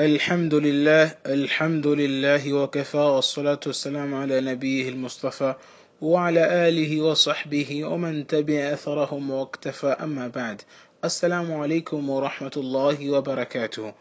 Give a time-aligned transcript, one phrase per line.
[0.00, 5.54] الحمد لله الحمد لله وكفى والصلاة والسلام على نبيه المصطفى
[6.00, 10.62] وعلى آله وصحبه ومن تبع أثرهم واكتفى أما بعد
[11.04, 13.92] السلام عليكم ورحمة الله وبركاته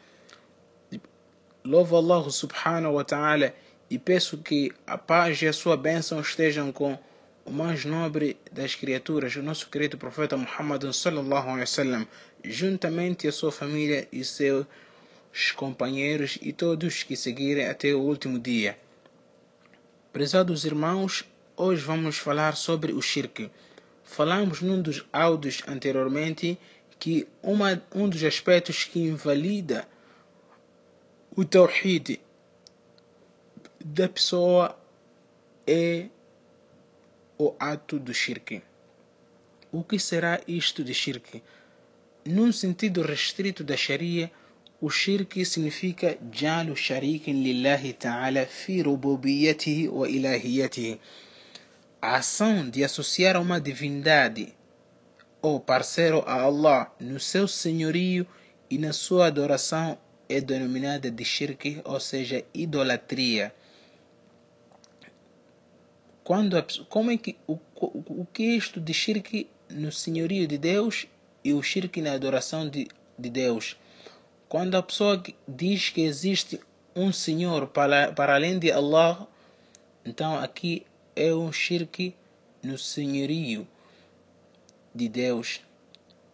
[1.65, 3.53] Louvo Allah subhanahu wa ta'ala
[3.89, 6.97] e peço que a paz e a sua bênção estejam com
[7.45, 12.07] o mais nobre das criaturas, o nosso querido profeta Muhammad sallallahu alaihi wasallam,
[12.45, 14.23] juntamente a sua família e
[15.31, 18.77] seus companheiros e todos que seguirem até o último dia.
[20.11, 21.23] Prezados irmãos,
[21.55, 23.49] hoje vamos falar sobre o shirk.
[24.03, 26.57] Falamos num dos áudios anteriormente
[26.97, 29.87] que uma, um dos aspectos que invalida
[31.35, 32.19] o tawhid
[33.79, 34.77] da pessoa
[35.65, 36.07] é
[37.37, 38.61] o ato do shirk.
[39.71, 41.41] O que será isto de shirk?
[42.25, 44.31] Num sentido restrito da Sharia,
[44.81, 50.99] o shirk significa jalu sharikin lillahi ta'ala fi rububiyatihi wa ilahiyatihi.
[52.01, 54.53] A ação de associar uma divindade
[55.41, 58.25] ou parceiro a Allah no seu senhorio
[58.69, 59.97] e na sua adoração
[60.29, 63.53] é denominada de shirk, ou seja, idolatria.
[66.23, 70.47] Quando a, como é que o, o, o que é isto de shirk no senhorio
[70.47, 71.05] de Deus
[71.43, 73.75] e o shirk na adoração de, de Deus?
[74.49, 76.59] Quando a pessoa diz que existe
[76.95, 79.27] um Senhor para, para além de Allah,
[80.03, 82.15] então aqui é um shirk
[82.63, 83.67] no senhorio
[84.93, 85.61] de Deus.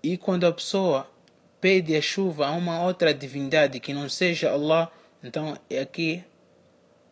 [0.02, 1.12] E quando a pessoa
[1.60, 4.90] pede a chuva a uma outra divindade que não seja Allah,
[5.22, 6.24] então aqui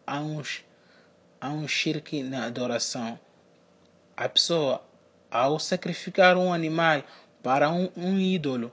[0.07, 0.63] há, uns,
[1.41, 3.19] há um shirk na adoração.
[4.15, 4.81] A pessoa,
[5.29, 7.03] ao sacrificar um animal
[7.41, 8.71] para um, um ídolo,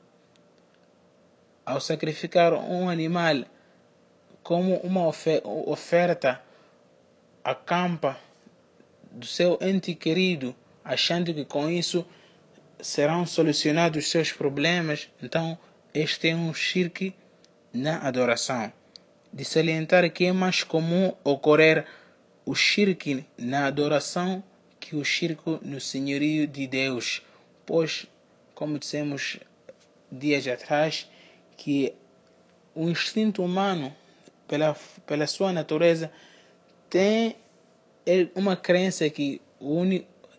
[1.70, 3.44] ao sacrificar um animal
[4.42, 6.42] como uma oferta,
[7.44, 8.18] acampa
[9.12, 10.54] do seu ente querido,
[10.84, 12.04] achando que com isso
[12.80, 15.08] serão solucionados os seus problemas.
[15.22, 15.56] Então,
[15.94, 17.14] este é um shirk
[17.72, 18.72] na adoração.
[19.32, 21.86] De salientar que é mais comum ocorrer
[22.44, 24.42] o shirk na adoração
[24.80, 27.22] que o shirk no senhorio de Deus,
[27.64, 28.06] pois,
[28.56, 29.38] como dissemos
[30.10, 31.08] dias atrás,
[31.60, 31.92] que
[32.74, 33.94] o instinto humano,
[34.48, 34.74] pela,
[35.06, 36.10] pela sua natureza,
[36.88, 37.36] tem
[38.34, 39.42] uma crença que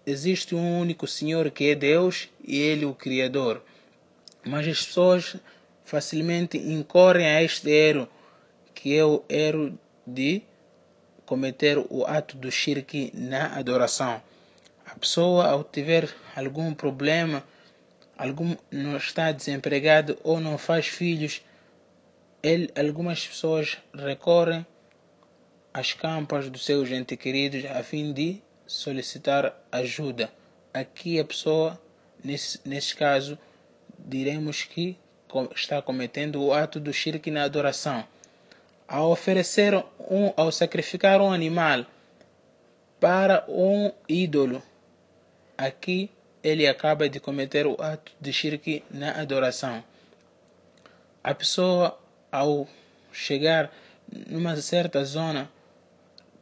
[0.03, 3.61] existe um único Senhor que é Deus e Ele o Criador.
[4.43, 5.35] Mas as pessoas
[5.85, 8.09] facilmente incorrem a este erro,
[8.73, 9.77] que é o erro
[10.07, 10.41] de
[11.23, 14.19] cometer o ato do shirk na adoração.
[14.87, 17.43] A pessoa, ao tiver algum problema,
[18.21, 21.41] algum não está desempregado ou não faz filhos,
[22.43, 24.65] ele, algumas pessoas recorrem
[25.73, 30.31] às campas dos seus entes queridos a fim de solicitar ajuda.
[30.71, 31.81] Aqui a pessoa,
[32.23, 33.39] nesse, nesse caso,
[33.97, 34.95] diremos que
[35.55, 38.05] está cometendo o ato do shirk na adoração.
[38.87, 41.87] Ao oferecer um, ao sacrificar um animal
[42.99, 44.61] para um ídolo,
[45.57, 46.11] aqui
[46.43, 49.83] ele acaba de cometer o ato de shirk na adoração.
[51.23, 51.99] A pessoa,
[52.31, 52.67] ao
[53.11, 53.71] chegar
[54.27, 55.49] numa certa zona,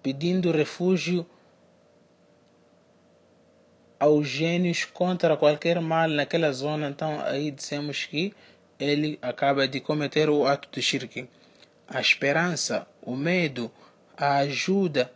[0.02, 1.26] pedindo refúgio
[4.00, 8.34] aos gênios contra qualquer mal naquela zona, então aí dissemos que
[8.80, 11.28] ele acaba de cometer o ato de shirk.
[11.86, 13.70] A esperança, o medo,
[14.16, 15.12] a ajuda,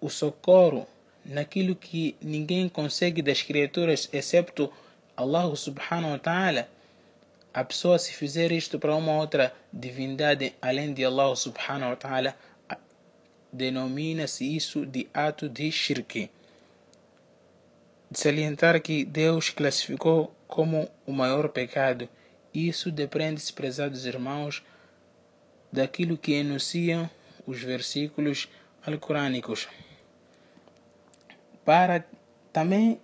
[0.00, 0.86] o socorro,
[1.24, 4.72] naquilo que ninguém consegue das criaturas excepto
[5.16, 6.68] Allah subhanahu wa ta'ala.
[7.54, 12.36] A pessoa se fizer isto para uma outra divindade além de Allah subhanahu wa ta'ala,
[13.52, 16.30] denomina-se isso de ato de shirk.
[18.10, 22.08] De salientar que Deus classificou como o maior pecado.
[22.52, 24.62] Isso depende-se, prezados irmãos,
[25.70, 27.08] daquilo que enunciam
[27.46, 28.48] os versículos
[28.84, 29.68] alcorânicos
[31.64, 32.04] para
[32.52, 33.00] também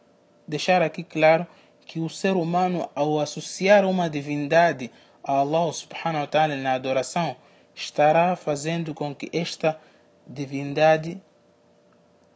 [0.46, 1.46] deixar aqui claro
[1.86, 4.90] que o ser humano, ao associar uma divindade
[5.24, 7.36] a Allah subhanahu wa ta'ala na adoração,
[7.74, 9.78] estará fazendo com que esta
[10.26, 11.20] divindade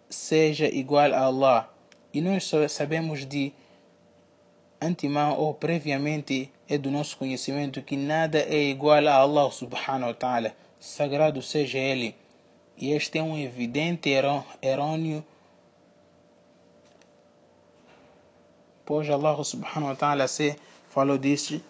[0.09, 1.71] seja igual a Allah.
[2.15, 3.53] E nós sabemos de
[4.81, 10.15] antemão ou previamente é do nosso conhecimento que nada é igual a Allah subhanahu wa
[10.15, 12.15] ta'ala, sagrado seja Ele.
[12.77, 14.11] E este é um evidente
[14.63, 15.25] errôneo
[18.85, 20.57] pois Allah subhanahu wa ta'ala se
[20.89, 21.61] falou disso,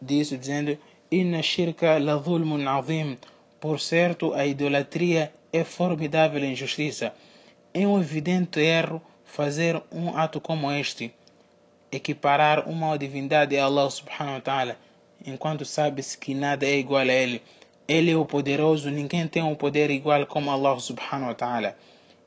[0.00, 0.78] disso dizendo
[1.12, 3.18] Inna shirka la dhulmun azim.
[3.60, 7.12] Por certo, a idolatria é formidável injustiça.
[7.74, 11.12] É um evidente erro fazer um ato como este,
[11.90, 14.76] equiparar uma divindade a Allah subhanahu wa ta'ala,
[15.26, 17.42] enquanto sabe-se que nada é igual a Ele.
[17.88, 21.76] Ele é o poderoso, ninguém tem um poder igual como Allah subhanahu wa ta'ala.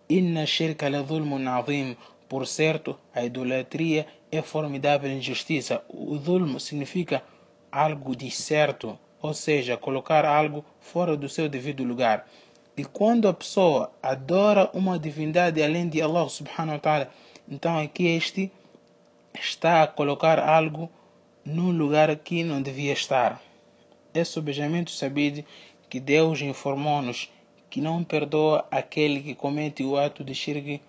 [0.09, 1.95] Inna shirka la dhulmun azim.
[2.33, 5.83] Por certo, a idolatria é formidável injustiça.
[5.87, 7.21] O dhulm significa
[7.71, 12.27] algo de certo, ou seja, colocar algo fora do seu devido lugar.
[12.75, 17.11] E quando a pessoa adora uma divindade além de Allah subhanahu wa ta'ala,
[17.47, 18.51] então aqui este
[19.39, 20.89] está a colocar algo
[21.45, 23.39] num lugar que não devia estar.
[24.11, 25.45] É subjamento sabido
[25.87, 27.29] que Deus informou-nos
[27.69, 30.81] que não perdoa aquele que comete o ato de shirk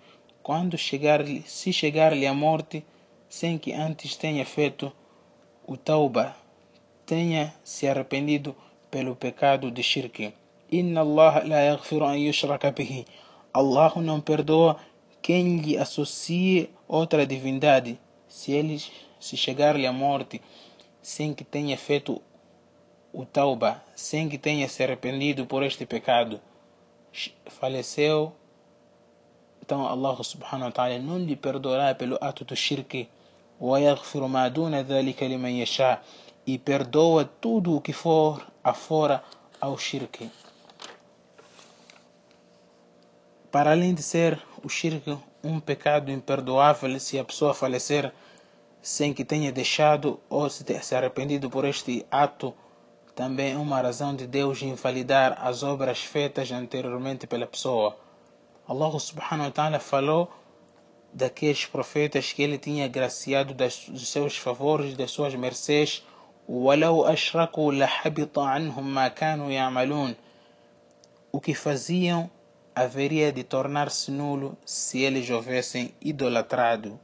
[0.45, 2.85] quando chegar se chegar-lhe a morte
[3.27, 4.93] sem que antes tenha feito
[5.65, 6.35] o tauba,
[7.03, 8.55] tenha se arrependido
[8.91, 10.31] pelo pecado de shirk.
[10.71, 13.07] Inna Allah la yaghfiru an yushraka bihi.
[13.51, 14.77] Allah não perdoa
[15.19, 17.97] quem lhe associe outra divindade.
[18.27, 18.79] Se ele
[19.19, 20.39] se chegar-lhe a morte
[21.01, 22.21] sem que tenha feito
[23.11, 26.39] o tauba, sem que tenha se arrependido por este pecado,
[27.47, 28.31] faleceu,
[29.64, 33.08] então Allah subhanahu wa ta'ala não lhe perdoará pelo ato do shirk.
[33.60, 36.02] ويغفر ما دون ذلك لمن يشاء
[36.46, 39.22] e perdoa tudo o que for afora
[39.60, 40.30] ao shirk.
[43.52, 48.12] Para além de ser o shirk um pecado imperdoável se a pessoa falecer
[48.82, 52.54] sem que tenha deixado ou se ter se arrependido por este ato,
[53.14, 57.96] também é uma razão de Deus invalidar as obras feitas anteriormente pela pessoa.
[58.67, 60.31] Allah subhanahu wa ta'ala falou
[61.13, 66.03] daqueles profetas que ele tinha agraciado das, dos seus favores, das suas mercês.
[66.49, 70.15] وَلَوْ أَشْرَكُوا لَحَبِطَ عَنْهُمْ مَا كَانُوا يَعْمَلُونَ
[71.31, 72.29] O que faziam
[72.75, 76.99] haveria de tornar-se nulo se eles houvessem idolatrado.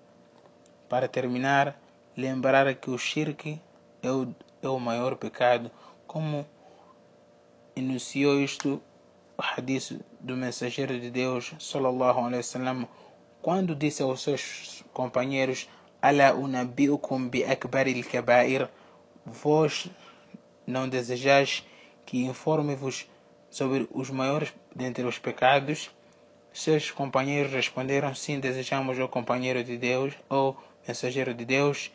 [0.89, 1.79] Para terminar,
[2.17, 3.59] lembrar que o shirk
[4.03, 5.71] é o, é o maior pecado,
[6.05, 6.45] como
[7.75, 8.81] enunciou isto
[9.41, 12.87] o hadith do mensageiro de Deus, sallallahu alaihi wasallam,
[13.41, 15.67] quando disse aos seus companheiros:
[15.99, 18.69] Ala unabiukum bi akbaril kabair,
[19.25, 19.89] vós
[20.67, 21.65] não desejais
[22.05, 23.07] que informe-vos
[23.49, 25.89] sobre os maiores dentre os pecados?
[26.53, 30.55] Seus companheiros responderam: Sim, desejamos o companheiro de Deus ou
[30.87, 31.91] mensageiro de Deus.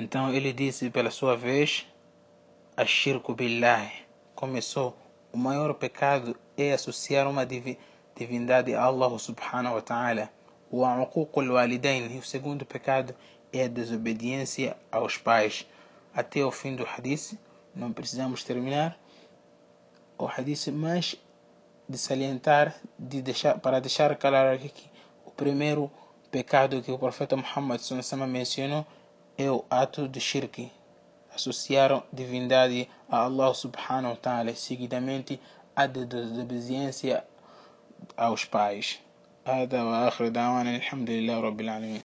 [0.00, 1.86] Então ele disse pela sua vez:
[2.76, 3.90] Ashirku billah.
[4.34, 5.07] Começou.
[5.30, 7.46] O maior pecado é associar uma
[8.14, 10.30] divindade a Allah subhanahu wa ta'ala.
[10.70, 12.18] O uququl walidain.
[12.18, 13.14] O segundo pecado
[13.52, 15.66] é a desobediência aos pais.
[16.14, 17.38] Até o fim do hadith,
[17.74, 18.98] não precisamos terminar.
[20.16, 21.16] O hadith mais
[21.88, 24.90] de salientar, de deixar, para deixar claro aqui que
[25.24, 25.90] o primeiro
[26.30, 27.80] pecado que o profeta Muhammad
[28.26, 28.86] mencionou
[29.36, 30.70] é o ato de shirk.
[31.38, 35.38] Associaram divindade a Allah subhanahu wa ta'ala, seguidamente
[35.76, 37.24] a desobediência
[38.16, 38.98] aos pais.
[39.46, 42.07] هذا وآخر دعوانا الحمد لله رب العالمين